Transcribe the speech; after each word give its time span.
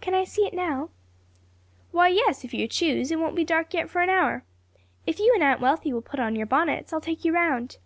"Can 0.00 0.14
I 0.14 0.24
see 0.24 0.46
it 0.46 0.54
now?" 0.54 0.88
"Why, 1.92 2.08
yes, 2.08 2.42
if 2.42 2.54
you 2.54 2.66
choose; 2.66 3.10
it 3.10 3.18
won't 3.18 3.36
be 3.36 3.44
dark 3.44 3.74
yet 3.74 3.90
for 3.90 4.00
an 4.00 4.08
hour. 4.08 4.42
If 5.06 5.18
you 5.18 5.30
and 5.34 5.42
Aunt 5.42 5.60
Wealthy 5.60 5.92
will 5.92 6.00
put 6.00 6.20
on 6.20 6.34
your 6.36 6.46
bonnets, 6.46 6.90
I'll 6.90 7.02
take 7.02 7.22
you 7.22 7.34
round." 7.34 7.76